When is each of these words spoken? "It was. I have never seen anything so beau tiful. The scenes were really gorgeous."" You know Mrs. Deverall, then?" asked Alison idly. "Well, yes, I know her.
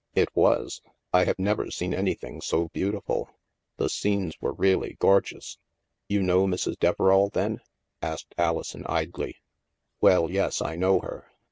"It 0.23 0.35
was. 0.35 0.81
I 1.13 1.25
have 1.25 1.37
never 1.37 1.69
seen 1.69 1.93
anything 1.93 2.41
so 2.41 2.69
beau 2.69 2.89
tiful. 2.93 3.29
The 3.77 3.87
scenes 3.87 4.33
were 4.41 4.53
really 4.53 4.97
gorgeous."" 4.99 5.59
You 6.09 6.23
know 6.23 6.47
Mrs. 6.47 6.79
Deverall, 6.79 7.29
then?" 7.31 7.59
asked 8.01 8.33
Alison 8.35 8.83
idly. 8.87 9.35
"Well, 9.99 10.31
yes, 10.31 10.59
I 10.59 10.75
know 10.75 11.01
her. 11.01 11.27